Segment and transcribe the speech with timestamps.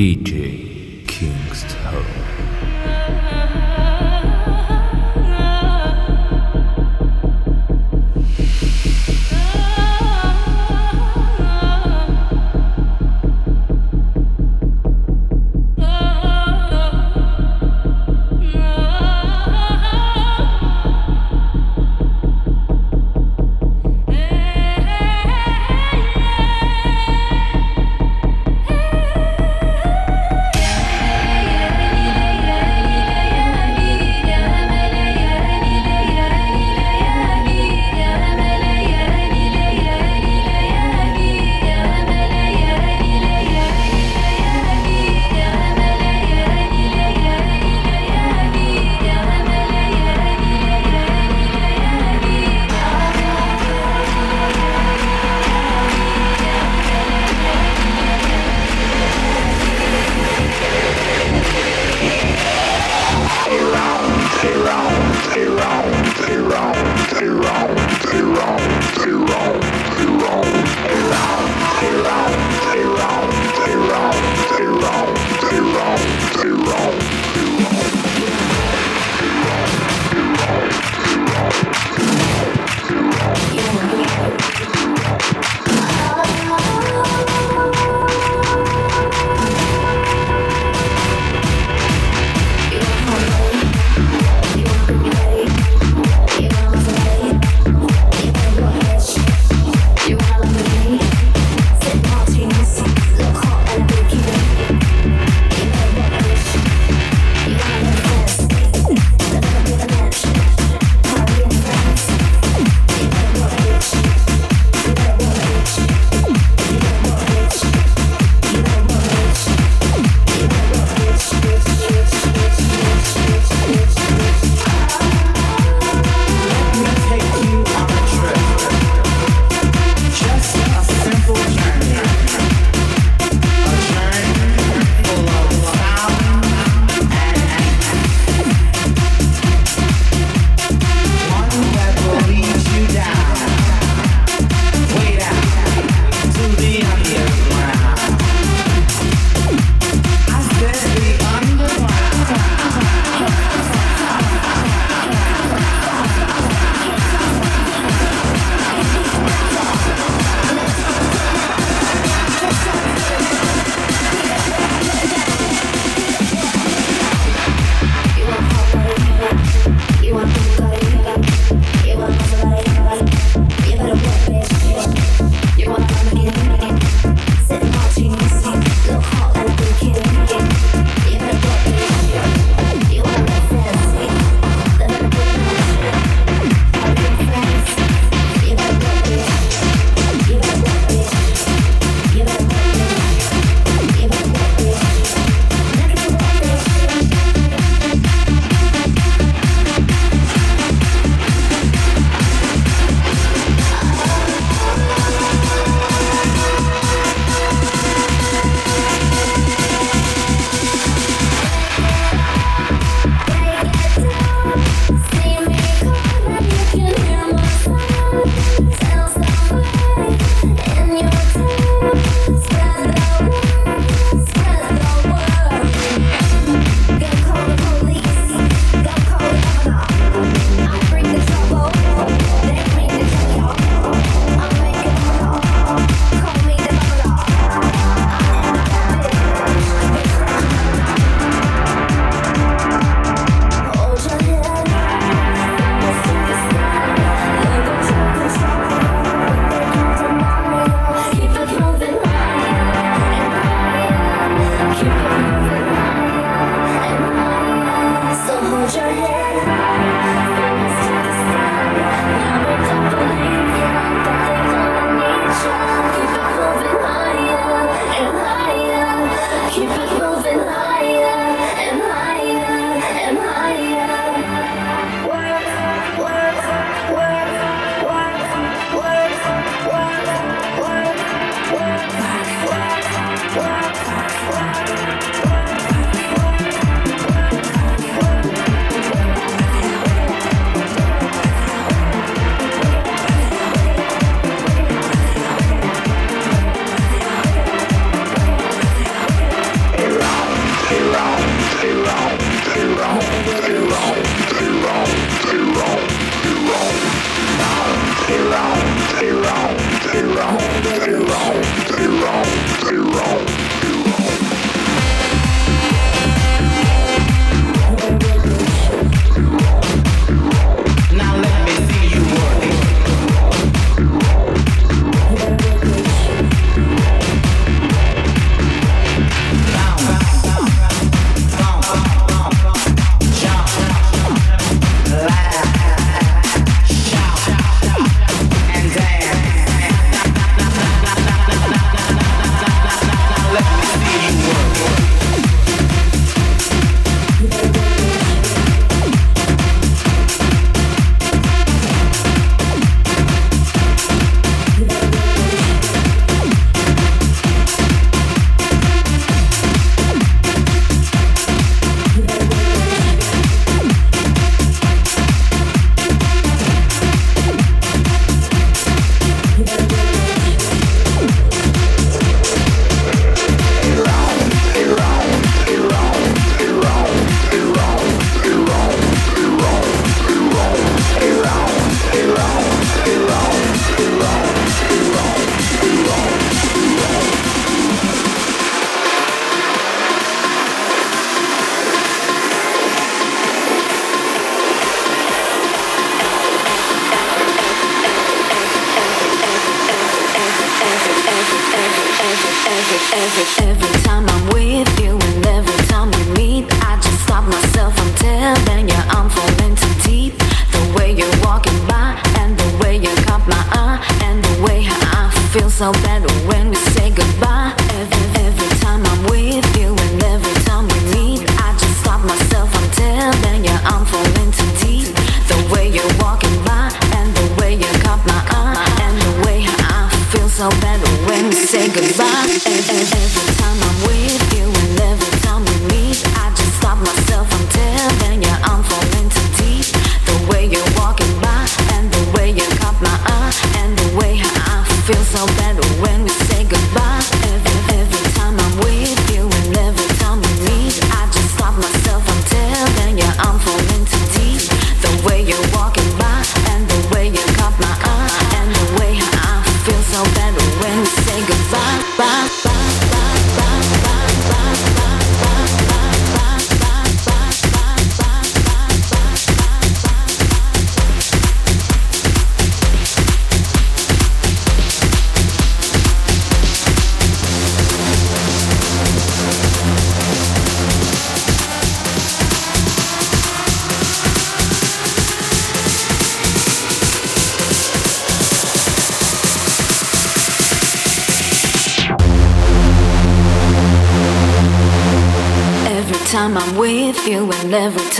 [0.00, 2.69] DJ Kingston.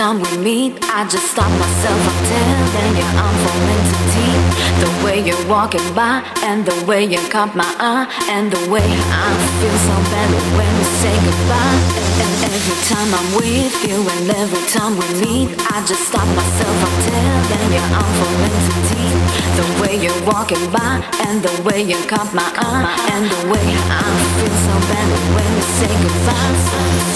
[0.00, 2.00] Time we meet, I just stop myself.
[2.08, 4.42] I'm telling you, I'm falling too deep.
[4.80, 8.88] The way you're walking by, and the way you caught my eye, and the way
[8.88, 9.28] I
[9.60, 11.80] feel so bad when we say goodbye.
[12.16, 16.76] And every time I'm with you, and every time we meet, I just stop myself.
[16.86, 19.16] I'm telling you, I'm falling too deep.
[19.60, 23.66] The way you're walking by, and the way you caught my eye, and the way
[24.00, 24.08] I
[24.40, 26.56] feel so bad when we say goodbye.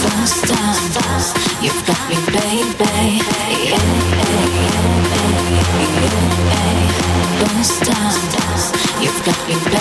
[0.05, 0.85] First time,
[1.65, 2.74] you've got me, baby.
[2.77, 2.89] You've
[9.25, 9.75] got me, baby.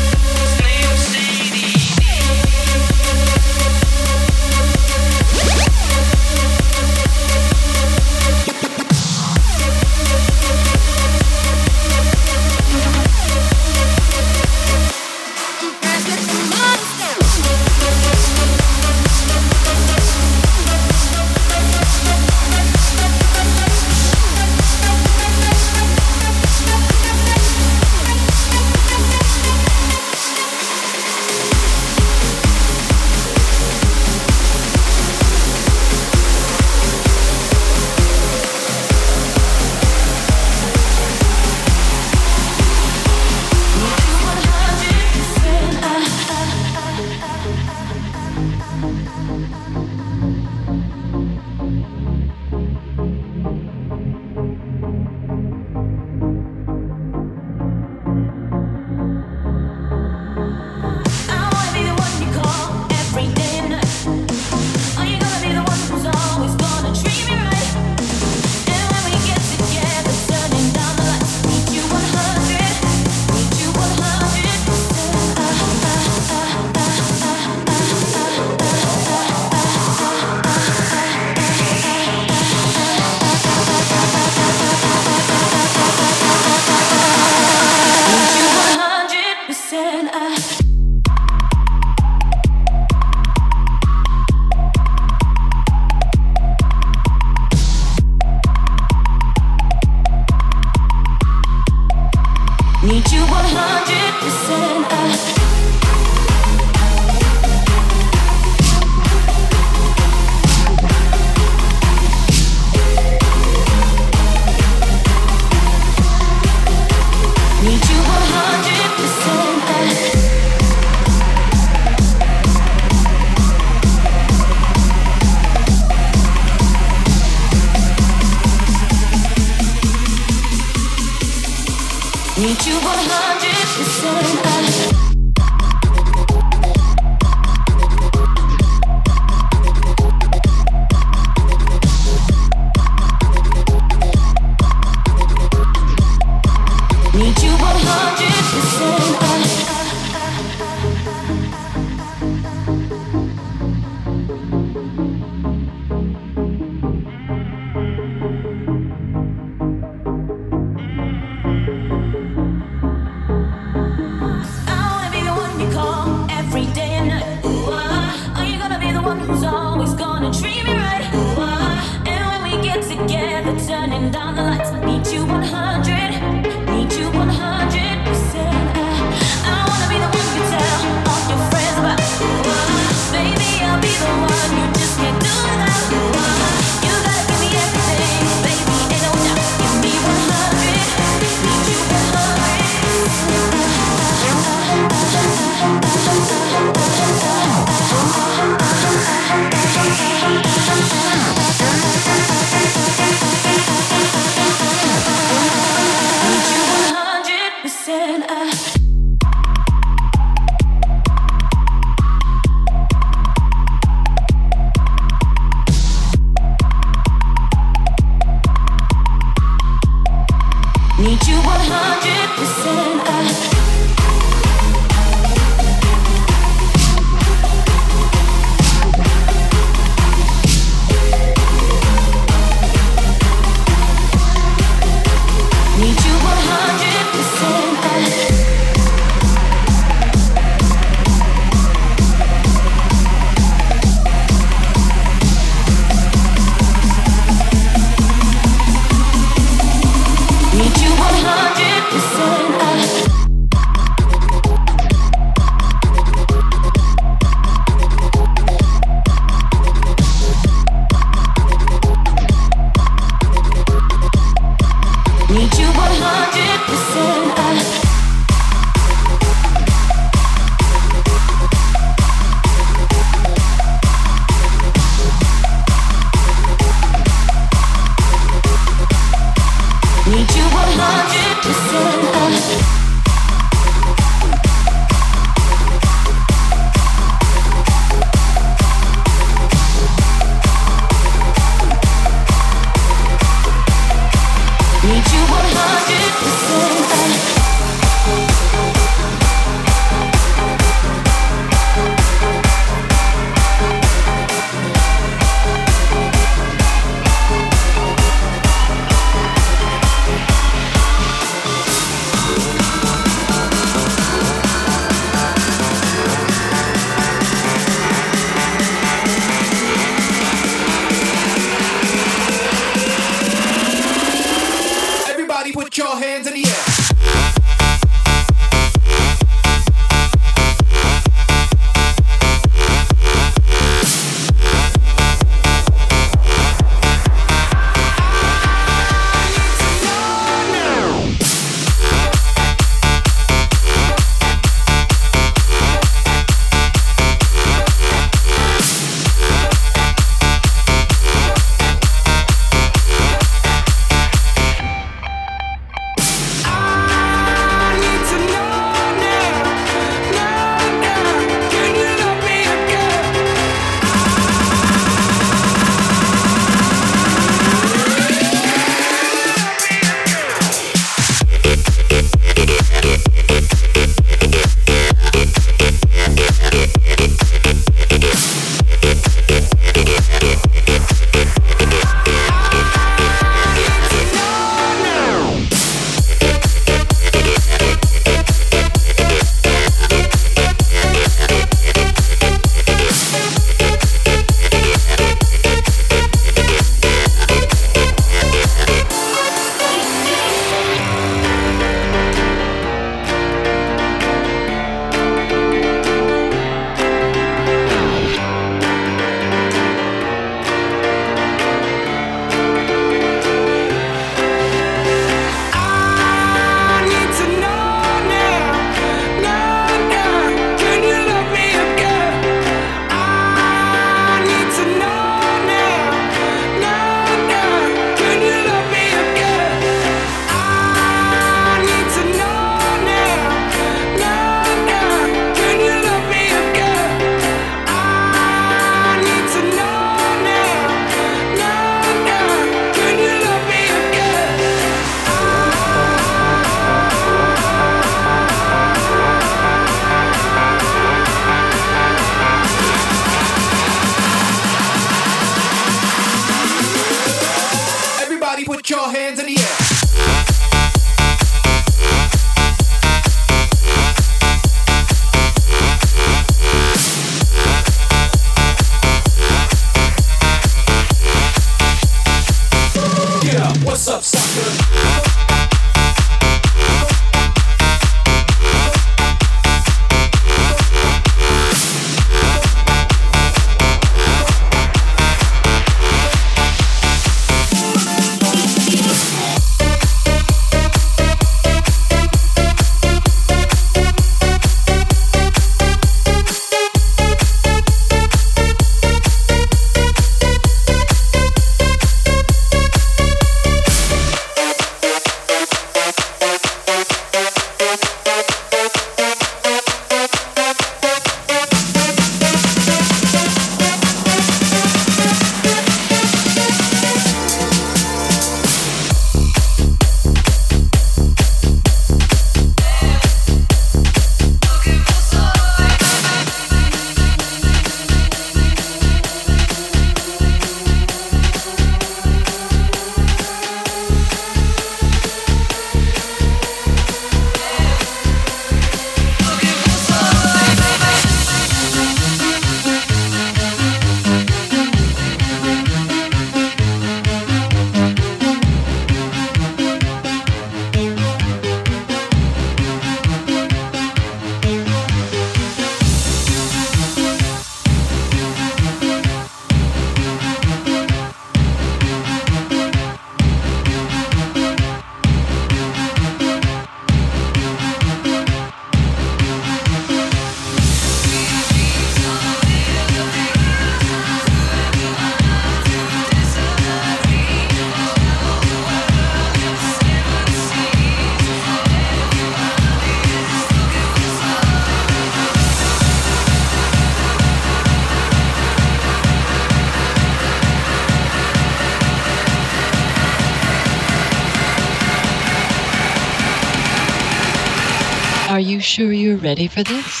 [599.21, 600.00] Ready for this?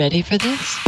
[0.00, 0.78] Ready for this?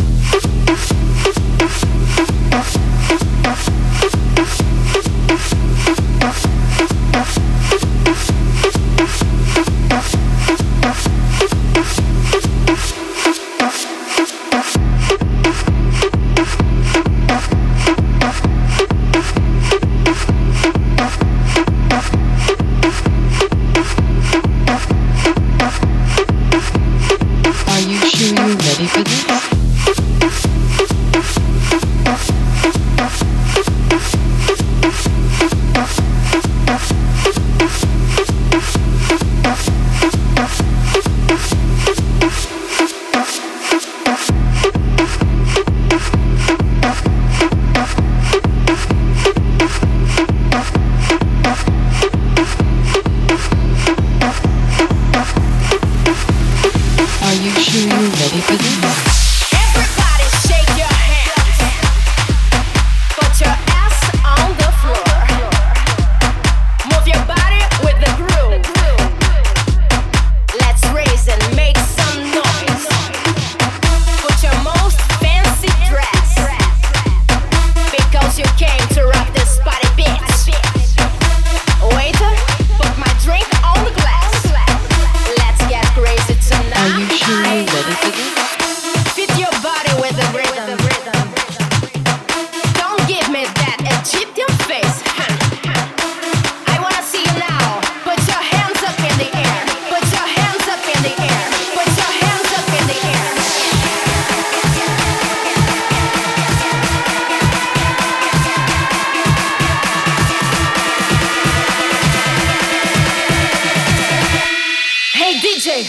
[115.43, 115.82] DJ,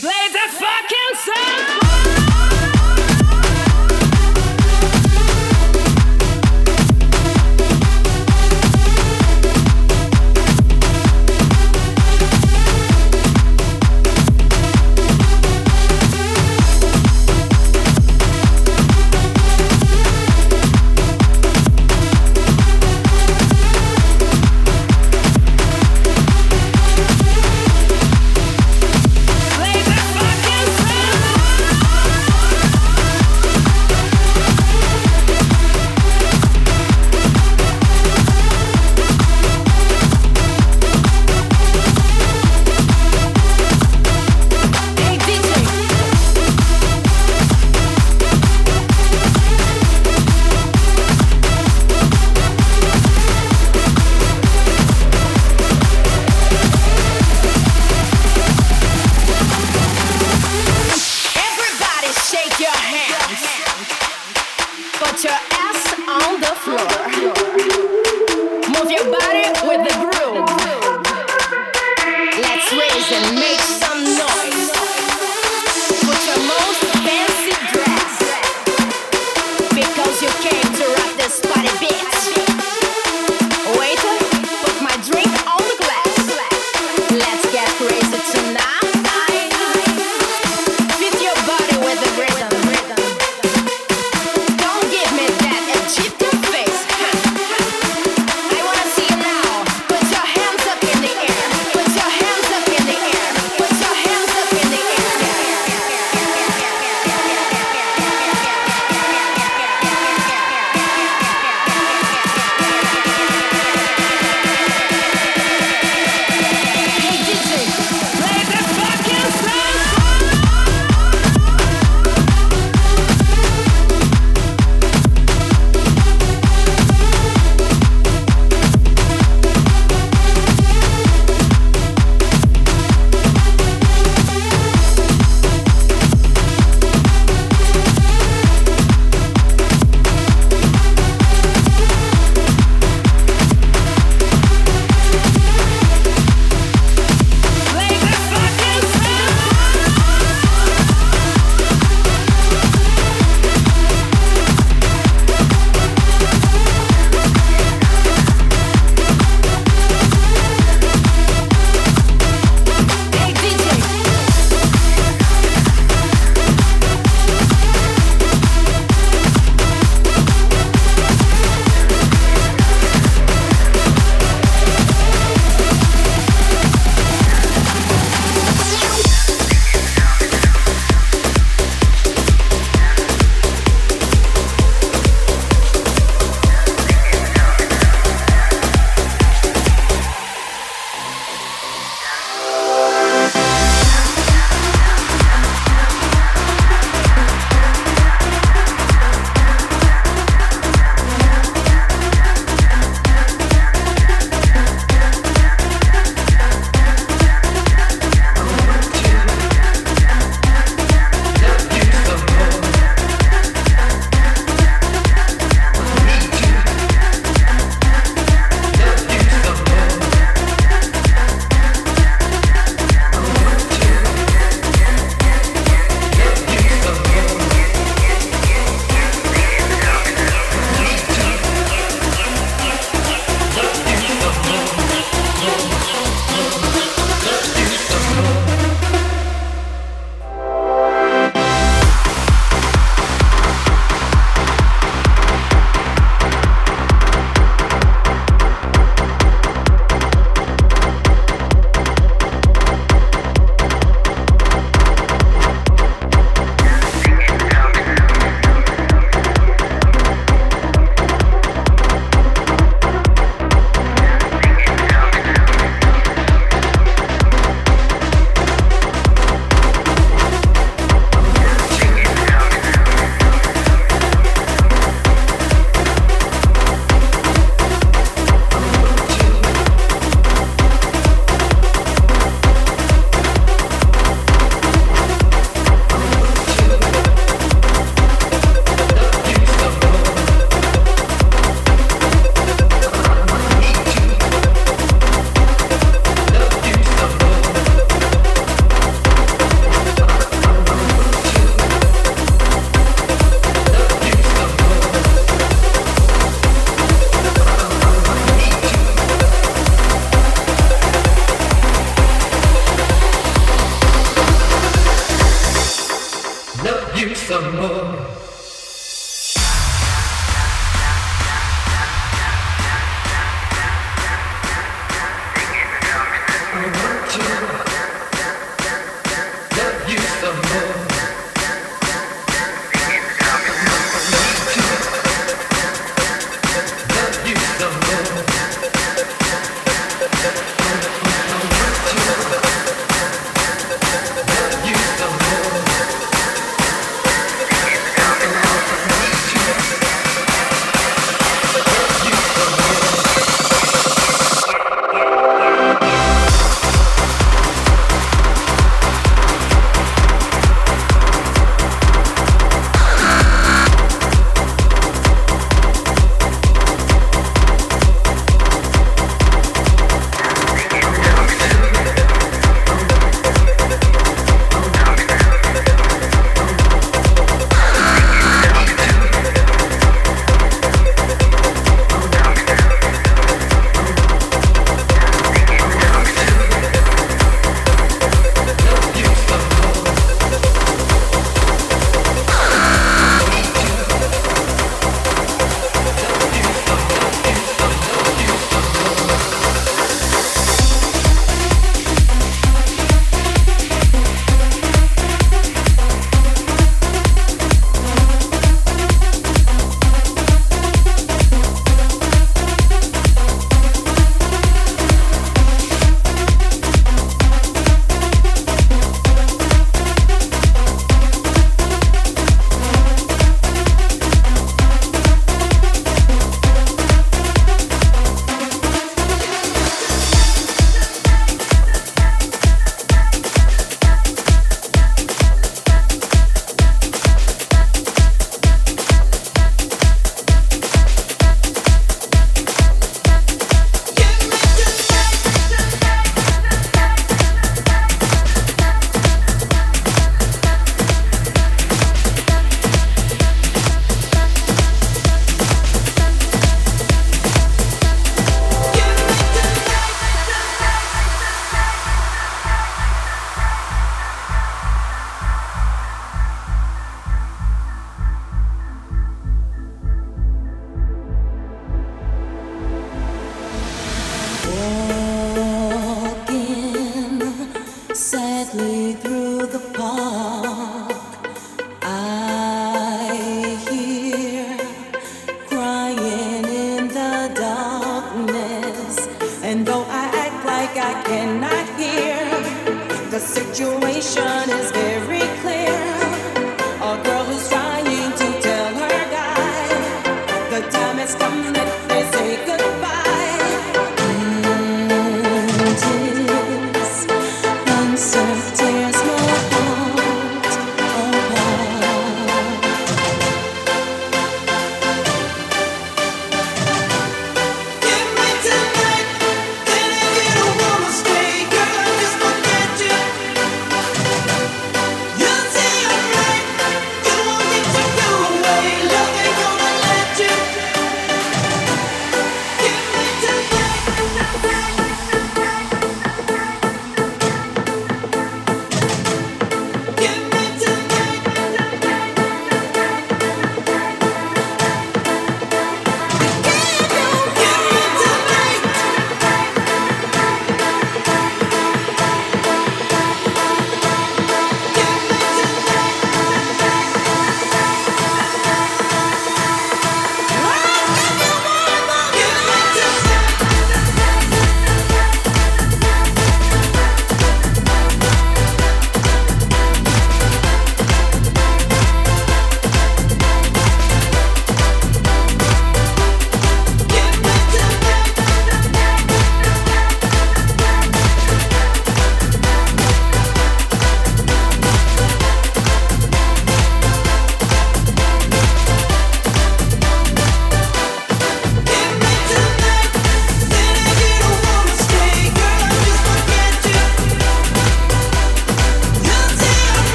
[0.00, 1.89] play that fucking song.